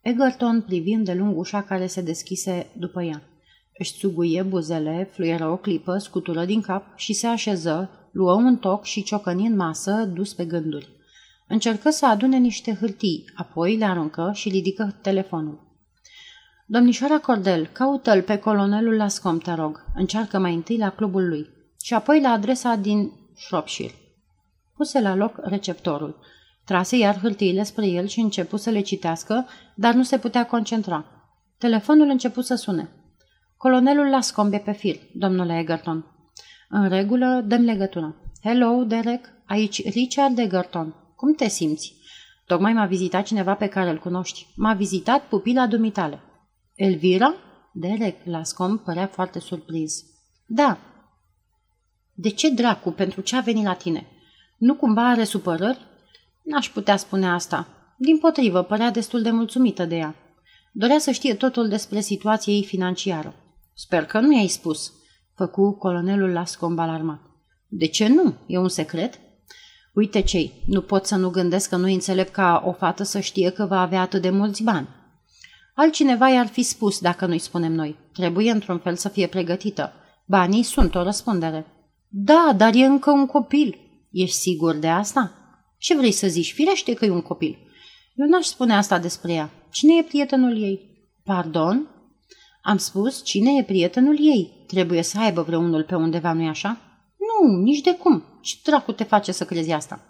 Egerton 0.00 0.62
privi 0.62 0.96
de 0.96 1.12
lung 1.12 1.36
ușa 1.36 1.62
care 1.62 1.86
se 1.86 2.00
deschise 2.00 2.66
după 2.78 3.02
ea. 3.02 3.22
Își 3.78 3.94
țuguie 3.98 4.42
buzele, 4.42 5.08
fluieră 5.12 5.48
o 5.48 5.56
clipă, 5.56 5.98
scutură 5.98 6.44
din 6.44 6.60
cap 6.60 6.98
și 6.98 7.12
se 7.12 7.26
așeză, 7.26 7.90
luă 8.12 8.32
un 8.32 8.56
toc 8.56 8.84
și 8.84 9.02
ciocăni 9.02 9.46
în 9.46 9.56
masă, 9.56 10.10
dus 10.14 10.34
pe 10.34 10.44
gânduri. 10.44 10.88
Încercă 11.48 11.90
să 11.90 12.06
adune 12.06 12.36
niște 12.36 12.76
hârtii, 12.80 13.24
apoi 13.34 13.76
le 13.76 13.84
aruncă 13.84 14.30
și 14.34 14.48
ridică 14.48 14.98
telefonul. 15.02 15.73
Domnișoara 16.66 17.18
Cordel, 17.18 17.66
caută-l 17.66 18.22
pe 18.22 18.38
colonelul 18.38 18.96
Lascom, 18.96 19.38
te 19.38 19.52
rog. 19.52 19.84
Încearcă 19.94 20.38
mai 20.38 20.54
întâi 20.54 20.76
la 20.76 20.90
clubul 20.90 21.28
lui 21.28 21.48
și 21.82 21.94
apoi 21.94 22.20
la 22.20 22.28
adresa 22.28 22.74
din 22.74 23.12
Shropshire. 23.36 23.94
Puse 24.76 25.00
la 25.00 25.14
loc 25.14 25.34
receptorul. 25.42 26.18
Trase 26.64 26.96
iar 26.96 27.18
hârtiile 27.18 27.62
spre 27.62 27.86
el 27.86 28.06
și 28.06 28.20
începu 28.20 28.56
să 28.56 28.70
le 28.70 28.80
citească, 28.80 29.46
dar 29.74 29.94
nu 29.94 30.02
se 30.02 30.18
putea 30.18 30.46
concentra. 30.46 31.04
Telefonul 31.58 32.08
începu 32.08 32.40
să 32.40 32.54
sune. 32.54 32.88
Colonelul 33.56 34.10
Lascomb 34.10 34.52
e 34.52 34.58
pe 34.58 34.72
fir, 34.72 34.96
domnule 35.14 35.58
Egerton. 35.58 36.04
În 36.68 36.88
regulă, 36.88 37.44
dăm 37.46 37.62
legătura. 37.62 38.14
Hello, 38.42 38.84
Derek, 38.84 39.28
aici 39.46 39.90
Richard 39.90 40.38
Egerton. 40.38 40.94
Cum 41.16 41.34
te 41.34 41.48
simți? 41.48 41.94
Tocmai 42.46 42.72
m-a 42.72 42.86
vizitat 42.86 43.24
cineva 43.24 43.54
pe 43.54 43.66
care 43.66 43.90
îl 43.90 43.98
cunoști. 43.98 44.46
M-a 44.56 44.74
vizitat 44.74 45.22
pupila 45.22 45.66
dumitale. 45.66 46.20
Elvira? 46.74 47.34
Derek 47.72 48.16
Lascom 48.24 48.78
părea 48.78 49.06
foarte 49.06 49.38
surprins. 49.38 50.04
Da. 50.46 50.78
De 52.12 52.28
ce 52.28 52.50
dracu? 52.50 52.90
Pentru 52.90 53.20
ce 53.20 53.36
a 53.36 53.40
venit 53.40 53.64
la 53.64 53.74
tine? 53.74 54.06
Nu 54.58 54.74
cumva 54.74 55.08
are 55.08 55.24
supărări? 55.24 55.78
N-aș 56.42 56.68
putea 56.68 56.96
spune 56.96 57.28
asta. 57.28 57.68
Din 57.98 58.18
potrivă, 58.18 58.62
părea 58.62 58.90
destul 58.90 59.22
de 59.22 59.30
mulțumită 59.30 59.84
de 59.84 59.96
ea. 59.96 60.14
Dorea 60.72 60.98
să 60.98 61.10
știe 61.10 61.34
totul 61.34 61.68
despre 61.68 62.00
situația 62.00 62.52
ei 62.52 62.64
financiară. 62.64 63.34
Sper 63.74 64.04
că 64.04 64.20
nu 64.20 64.34
i-ai 64.34 64.46
spus, 64.46 64.92
făcu 65.34 65.72
colonelul 65.72 66.32
Lascomb 66.32 66.78
alarmat. 66.78 67.20
De 67.68 67.86
ce 67.86 68.08
nu? 68.08 68.34
E 68.46 68.58
un 68.58 68.68
secret? 68.68 69.20
Uite 69.92 70.20
cei, 70.20 70.62
nu 70.66 70.80
pot 70.80 71.06
să 71.06 71.16
nu 71.16 71.30
gândesc 71.30 71.68
că 71.68 71.76
nu 71.76 71.86
înțeleg 71.86 72.30
ca 72.30 72.62
o 72.66 72.72
fată 72.72 73.02
să 73.02 73.20
știe 73.20 73.50
că 73.50 73.64
va 73.64 73.80
avea 73.80 74.00
atât 74.00 74.22
de 74.22 74.30
mulți 74.30 74.62
bani. 74.62 74.88
Altcineva 75.74 76.28
i-ar 76.28 76.46
fi 76.46 76.62
spus 76.62 76.98
dacă 77.00 77.26
nu-i 77.26 77.38
spunem 77.38 77.72
noi. 77.72 77.96
Trebuie 78.12 78.50
într-un 78.50 78.78
fel 78.78 78.96
să 78.96 79.08
fie 79.08 79.26
pregătită. 79.26 79.92
Banii 80.26 80.62
sunt 80.62 80.94
o 80.94 81.02
răspundere. 81.02 81.66
Da, 82.08 82.54
dar 82.56 82.74
e 82.74 82.84
încă 82.84 83.10
un 83.10 83.26
copil. 83.26 83.78
Ești 84.10 84.36
sigur 84.36 84.74
de 84.74 84.88
asta? 84.88 85.32
Ce 85.78 85.96
vrei 85.96 86.12
să 86.12 86.26
zici? 86.26 86.52
Firește 86.52 86.94
că 86.94 87.04
e 87.04 87.10
un 87.10 87.22
copil. 87.22 87.58
Eu 88.14 88.26
n-aș 88.26 88.44
spune 88.44 88.74
asta 88.74 88.98
despre 88.98 89.32
ea. 89.32 89.50
Cine 89.70 89.96
e 89.96 90.02
prietenul 90.02 90.62
ei? 90.62 90.80
Pardon? 91.24 91.88
Am 92.62 92.76
spus, 92.76 93.24
cine 93.24 93.50
e 93.58 93.64
prietenul 93.64 94.18
ei? 94.20 94.64
Trebuie 94.66 95.02
să 95.02 95.18
aibă 95.18 95.42
vreunul 95.42 95.82
pe 95.82 95.94
undeva, 95.94 96.32
nu-i 96.32 96.48
așa? 96.48 96.78
Nu, 97.18 97.56
nici 97.62 97.80
de 97.80 97.94
cum. 97.94 98.24
Ce 98.42 98.56
dracu 98.64 98.92
te 98.92 99.04
face 99.04 99.32
să 99.32 99.44
crezi 99.44 99.70
asta? 99.70 100.00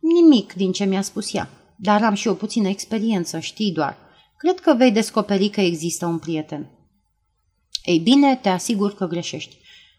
Nimic 0.00 0.52
din 0.52 0.72
ce 0.72 0.84
mi-a 0.84 1.02
spus 1.02 1.34
ea. 1.34 1.48
Dar 1.76 2.02
am 2.02 2.14
și 2.14 2.28
o 2.28 2.34
puțină 2.34 2.68
experiență, 2.68 3.38
știi 3.38 3.72
doar. 3.72 3.96
Cred 4.42 4.60
că 4.60 4.74
vei 4.74 4.92
descoperi 4.92 5.48
că 5.48 5.60
există 5.60 6.06
un 6.06 6.18
prieten. 6.18 6.70
Ei 7.84 7.98
bine, 7.98 8.36
te 8.36 8.48
asigur 8.48 8.94
că 8.94 9.06
greșești. 9.06 9.56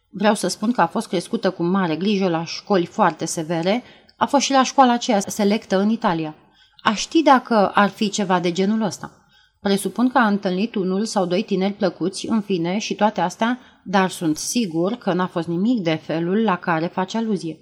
Vreau 0.09 0.33
să 0.33 0.47
spun 0.47 0.71
că 0.71 0.81
a 0.81 0.87
fost 0.87 1.07
crescută 1.07 1.49
cu 1.49 1.63
mare 1.63 1.95
grijă 1.95 2.27
la 2.27 2.45
școli 2.45 2.85
foarte 2.85 3.25
severe, 3.25 3.83
a 4.17 4.25
fost 4.25 4.45
și 4.45 4.51
la 4.51 4.63
școala 4.63 4.93
aceea 4.93 5.19
selectă 5.19 5.79
în 5.79 5.89
Italia. 5.89 6.35
A 6.81 6.93
ști 6.93 7.23
dacă 7.23 7.71
ar 7.73 7.89
fi 7.89 8.09
ceva 8.09 8.39
de 8.39 8.51
genul 8.51 8.81
ăsta. 8.81 9.25
Presupun 9.59 10.09
că 10.09 10.17
a 10.17 10.27
întâlnit 10.27 10.75
unul 10.75 11.05
sau 11.05 11.25
doi 11.25 11.43
tineri 11.43 11.73
plăcuți, 11.73 12.27
în 12.27 12.41
fine, 12.41 12.77
și 12.77 12.95
toate 12.95 13.21
astea, 13.21 13.59
dar 13.83 14.09
sunt 14.09 14.37
sigur 14.37 14.93
că 14.93 15.13
n-a 15.13 15.27
fost 15.27 15.47
nimic 15.47 15.83
de 15.83 15.93
felul 15.93 16.43
la 16.43 16.57
care 16.57 16.85
face 16.85 17.17
aluzie. 17.17 17.57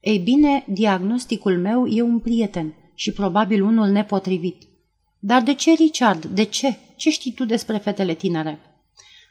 Ei 0.00 0.18
bine, 0.18 0.64
diagnosticul 0.68 1.58
meu 1.58 1.86
e 1.86 2.02
un 2.02 2.18
prieten 2.18 2.74
și 2.94 3.12
probabil 3.12 3.62
unul 3.62 3.88
nepotrivit. 3.88 4.68
Dar 5.22 5.42
de 5.42 5.54
ce, 5.54 5.74
Richard? 5.74 6.24
De 6.24 6.42
ce? 6.42 6.78
Ce 6.96 7.10
știi 7.10 7.32
tu 7.32 7.44
despre 7.44 7.76
fetele 7.76 8.14
tinere? 8.14 8.58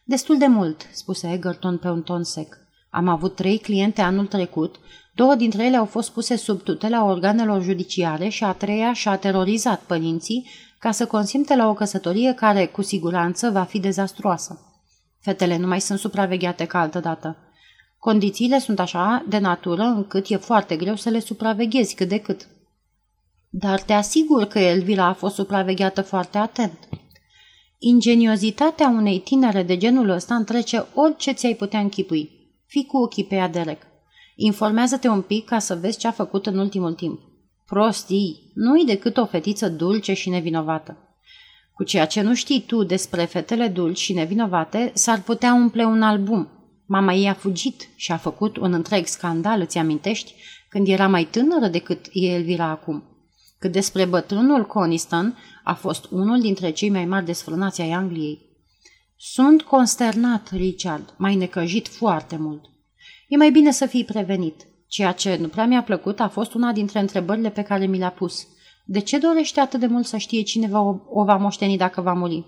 Destul 0.03 0.37
de 0.37 0.47
mult, 0.47 0.87
spuse 0.91 1.31
Egerton 1.31 1.77
pe 1.77 1.87
un 1.87 2.01
ton 2.01 2.23
sec. 2.23 2.57
Am 2.89 3.07
avut 3.07 3.35
trei 3.35 3.57
cliente 3.57 4.01
anul 4.01 4.25
trecut, 4.25 4.75
două 5.13 5.35
dintre 5.35 5.65
ele 5.65 5.77
au 5.77 5.85
fost 5.85 6.11
puse 6.11 6.35
sub 6.35 6.61
tutela 6.61 7.03
organelor 7.03 7.61
judiciare 7.61 8.29
și 8.29 8.43
a 8.43 8.51
treia 8.51 8.93
și-a 8.93 9.15
terorizat 9.15 9.81
părinții 9.81 10.47
ca 10.79 10.91
să 10.91 11.05
consimte 11.05 11.55
la 11.55 11.69
o 11.69 11.73
căsătorie 11.73 12.33
care, 12.33 12.65
cu 12.65 12.81
siguranță, 12.81 13.49
va 13.49 13.63
fi 13.63 13.79
dezastruoasă. 13.79 14.59
Fetele 15.19 15.57
nu 15.57 15.67
mai 15.67 15.81
sunt 15.81 15.99
supravegheate 15.99 16.65
ca 16.65 16.79
altă 16.79 16.99
dată. 16.99 17.37
Condițiile 17.99 18.59
sunt 18.59 18.79
așa 18.79 19.25
de 19.27 19.37
natură 19.37 19.83
încât 19.83 20.29
e 20.29 20.35
foarte 20.35 20.75
greu 20.75 20.95
să 20.95 21.09
le 21.09 21.19
supraveghezi 21.19 21.95
cât 21.95 22.07
de 22.07 22.19
cât. 22.19 22.47
Dar 23.49 23.81
te 23.81 23.93
asigur 23.93 24.45
că 24.45 24.59
Elvira 24.59 25.05
a 25.05 25.13
fost 25.13 25.35
supravegheată 25.35 26.01
foarte 26.01 26.37
atent. 26.37 26.89
Ingeniozitatea 27.77 28.87
unei 28.87 29.19
tinere 29.19 29.63
de 29.63 29.77
genul 29.77 30.09
ăsta 30.09 30.35
întrece 30.35 30.85
orice 30.93 31.31
ți-ai 31.31 31.53
putea 31.53 31.79
închipui. 31.79 32.29
Fii 32.65 32.85
cu 32.85 32.97
ochii 32.97 33.25
pe 33.25 33.35
ea, 33.35 33.47
Derek. 33.47 33.81
Informează-te 34.35 35.07
un 35.07 35.21
pic 35.21 35.45
ca 35.45 35.59
să 35.59 35.75
vezi 35.75 35.97
ce 35.97 36.07
a 36.07 36.11
făcut 36.11 36.45
în 36.45 36.57
ultimul 36.57 36.93
timp. 36.93 37.21
Prostii, 37.65 38.51
nu-i 38.53 38.85
decât 38.85 39.17
o 39.17 39.25
fetiță 39.25 39.69
dulce 39.69 40.13
și 40.13 40.29
nevinovată. 40.29 40.97
Cu 41.73 41.83
ceea 41.83 42.05
ce 42.05 42.21
nu 42.21 42.33
știi 42.33 42.61
tu 42.61 42.83
despre 42.83 43.25
fetele 43.25 43.67
dulci 43.67 43.97
și 43.97 44.13
nevinovate, 44.13 44.91
s-ar 44.93 45.21
putea 45.21 45.53
umple 45.53 45.83
un 45.83 46.01
album. 46.01 46.49
Mama 46.85 47.13
ei 47.13 47.27
a 47.27 47.33
fugit 47.33 47.89
și 47.95 48.11
a 48.11 48.17
făcut 48.17 48.57
un 48.57 48.73
întreg 48.73 49.05
scandal, 49.05 49.61
îți 49.61 49.77
amintești, 49.77 50.33
când 50.69 50.87
era 50.87 51.07
mai 51.07 51.23
tânără 51.23 51.67
decât 51.67 52.05
e 52.11 52.33
Elvira 52.33 52.65
acum. 52.65 53.03
Cât 53.59 53.71
despre 53.71 54.05
bătrânul 54.05 54.65
Coniston, 54.65 55.37
a 55.63 55.73
fost 55.73 56.05
unul 56.11 56.39
dintre 56.39 56.71
cei 56.71 56.89
mai 56.89 57.05
mari 57.05 57.25
desfrânați 57.25 57.81
ai 57.81 57.91
Angliei. 57.91 58.47
Sunt 59.15 59.61
consternat, 59.61 60.49
Richard, 60.51 61.13
mai 61.17 61.35
necăjit 61.35 61.87
foarte 61.87 62.37
mult. 62.37 62.65
E 63.27 63.37
mai 63.37 63.51
bine 63.51 63.71
să 63.71 63.85
fii 63.85 64.05
prevenit. 64.05 64.67
Ceea 64.87 65.11
ce 65.11 65.37
nu 65.41 65.47
prea 65.47 65.65
mi-a 65.65 65.83
plăcut 65.83 66.19
a 66.19 66.27
fost 66.27 66.53
una 66.53 66.71
dintre 66.71 66.99
întrebările 66.99 67.49
pe 67.49 67.61
care 67.61 67.85
mi 67.85 67.97
le-a 67.97 68.09
pus. 68.09 68.47
De 68.85 68.99
ce 68.99 69.17
dorește 69.17 69.59
atât 69.59 69.79
de 69.79 69.85
mult 69.85 70.05
să 70.05 70.17
știe 70.17 70.41
cine 70.41 70.67
va, 70.67 70.79
o 71.09 71.23
va 71.23 71.35
moșteni 71.35 71.77
dacă 71.77 72.01
va 72.01 72.13
muri? 72.13 72.45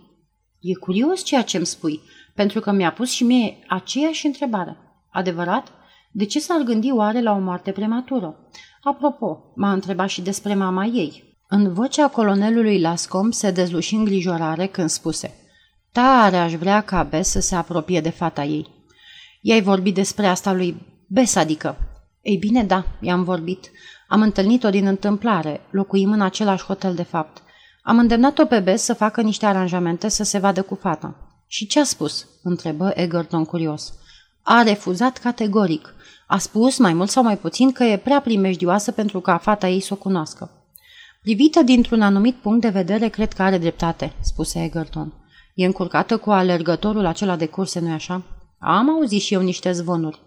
E 0.59 0.73
curios 0.73 1.23
ceea 1.23 1.41
ce 1.41 1.57
îmi 1.57 1.65
spui. 1.65 2.01
pentru 2.35 2.59
că 2.59 2.71
mi-a 2.71 2.91
pus 2.91 3.09
și 3.09 3.23
mie 3.23 3.63
aceeași 3.67 4.25
întrebare. 4.25 4.77
Adevărat? 5.09 5.71
De 6.11 6.25
ce 6.25 6.39
s-ar 6.39 6.61
gândi 6.61 6.91
oare 6.91 7.21
la 7.21 7.31
o 7.31 7.39
moarte 7.39 7.71
prematură? 7.71 8.49
Apropo, 8.83 9.51
m-a 9.55 9.71
întrebat 9.71 10.09
și 10.09 10.21
despre 10.21 10.55
mama 10.55 10.85
ei. 10.85 11.37
În 11.47 11.73
vocea 11.73 12.07
colonelului 12.07 12.79
Lascom 12.79 13.31
se 13.31 13.51
dezluși 13.51 13.95
îngrijorare 13.95 14.67
când 14.67 14.89
spuse 14.89 15.33
Tare 15.91 16.37
aș 16.37 16.53
vrea 16.53 16.81
ca 16.81 17.03
Bes 17.03 17.29
să 17.29 17.39
se 17.39 17.55
apropie 17.55 18.01
de 18.01 18.09
fata 18.09 18.43
ei. 18.43 18.67
I-ai 19.41 19.61
vorbit 19.61 19.93
despre 19.93 20.27
asta 20.27 20.53
lui 20.53 20.75
Bes, 21.07 21.35
adică? 21.35 21.77
Ei 22.21 22.37
bine, 22.37 22.63
da, 22.63 22.85
i-am 22.99 23.23
vorbit. 23.23 23.71
Am 24.07 24.21
întâlnit-o 24.21 24.69
din 24.69 24.85
întâmplare, 24.85 25.61
locuim 25.69 26.11
în 26.11 26.21
același 26.21 26.63
hotel 26.63 26.95
de 26.95 27.03
fapt. 27.03 27.41
Am 27.83 27.97
îndemnat-o 27.99 28.45
pe 28.45 28.59
Bes 28.59 28.83
să 28.83 28.93
facă 28.93 29.21
niște 29.21 29.45
aranjamente 29.45 30.07
să 30.07 30.23
se 30.23 30.37
vadă 30.37 30.61
cu 30.61 30.75
fata. 30.75 31.15
Și 31.47 31.67
ce 31.67 31.79
a 31.79 31.83
spus? 31.83 32.27
întrebă 32.43 32.91
Egerton 32.95 33.45
curios. 33.45 33.93
A 34.41 34.61
refuzat 34.61 35.17
categoric. 35.17 35.93
A 36.31 36.37
spus, 36.37 36.77
mai 36.77 36.93
mult 36.93 37.09
sau 37.09 37.23
mai 37.23 37.37
puțin, 37.37 37.71
că 37.71 37.83
e 37.83 37.97
prea 37.97 38.21
primejdioasă 38.21 38.91
pentru 38.91 39.19
ca 39.19 39.37
fata 39.37 39.67
ei 39.67 39.79
să 39.79 39.93
o 39.93 39.97
cunoască. 39.97 40.51
Privită 41.21 41.61
dintr-un 41.61 42.01
anumit 42.01 42.35
punct 42.35 42.61
de 42.61 42.69
vedere, 42.69 43.07
cred 43.07 43.33
că 43.33 43.41
are 43.41 43.57
dreptate, 43.57 44.13
spuse 44.19 44.63
Egerton. 44.63 45.13
E 45.53 45.65
încurcată 45.65 46.17
cu 46.17 46.31
alergătorul 46.31 47.05
acela 47.05 47.35
de 47.35 47.45
curse, 47.45 47.79
nu-i 47.79 47.91
așa? 47.91 48.23
Am 48.59 48.89
auzit 48.89 49.21
și 49.21 49.33
eu 49.33 49.41
niște 49.41 49.71
zvonuri. 49.71 50.19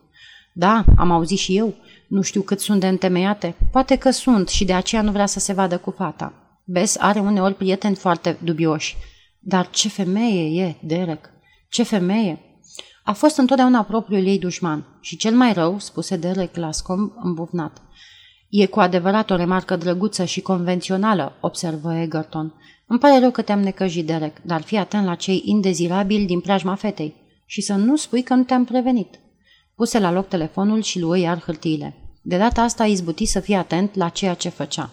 Da, 0.52 0.84
am 0.96 1.10
auzit 1.10 1.38
și 1.38 1.56
eu. 1.56 1.74
Nu 2.08 2.22
știu 2.22 2.42
cât 2.42 2.60
sunt 2.60 2.80
de 2.80 2.88
întemeiate. 2.88 3.54
Poate 3.70 3.96
că 3.96 4.10
sunt 4.10 4.48
și 4.48 4.64
de 4.64 4.72
aceea 4.72 5.02
nu 5.02 5.10
vrea 5.10 5.26
să 5.26 5.38
se 5.38 5.52
vadă 5.52 5.78
cu 5.78 5.90
fata. 5.90 6.32
Bes 6.64 6.96
are 6.98 7.20
uneori 7.20 7.54
prieteni 7.54 7.94
foarte 7.96 8.38
dubioși. 8.42 8.96
Dar 9.38 9.70
ce 9.70 9.88
femeie 9.88 10.64
e, 10.64 10.76
Derek! 10.80 11.30
Ce 11.68 11.82
femeie! 11.82 12.38
A 13.06 13.12
fost 13.12 13.36
întotdeauna 13.36 13.82
propriul 13.82 14.26
ei 14.26 14.38
dușman. 14.38 14.86
Și 15.00 15.16
cel 15.16 15.34
mai 15.34 15.52
rău, 15.52 15.78
spuse 15.78 16.16
Derek 16.16 16.56
Lascom 16.56 17.10
îmbufnat. 17.22 17.82
E 18.48 18.66
cu 18.66 18.80
adevărat 18.80 19.30
o 19.30 19.36
remarcă 19.36 19.76
drăguță 19.76 20.24
și 20.24 20.40
convențională, 20.40 21.32
observă 21.40 21.94
Egerton. 21.94 22.54
Îmi 22.86 22.98
pare 22.98 23.18
rău 23.18 23.30
că 23.30 23.42
te-am 23.42 23.60
necăjit, 23.60 24.06
Derek, 24.06 24.42
dar 24.42 24.62
fii 24.62 24.76
atent 24.76 25.04
la 25.06 25.14
cei 25.14 25.42
indezirabili 25.44 26.26
din 26.26 26.40
preajma 26.40 26.74
fetei 26.74 27.14
și 27.46 27.60
să 27.60 27.74
nu 27.74 27.96
spui 27.96 28.22
că 28.22 28.34
nu 28.34 28.42
te-am 28.42 28.64
prevenit. 28.64 29.20
Puse 29.74 29.98
la 29.98 30.12
loc 30.12 30.28
telefonul 30.28 30.82
și 30.82 31.00
luă 31.00 31.18
iar 31.18 31.42
hârtiile. 31.42 31.94
De 32.22 32.36
data 32.36 32.62
asta 32.62 32.82
a 32.82 32.86
izbutit 32.86 33.28
să 33.28 33.40
fie 33.40 33.56
atent 33.56 33.94
la 33.94 34.08
ceea 34.08 34.34
ce 34.34 34.48
făcea. 34.48 34.90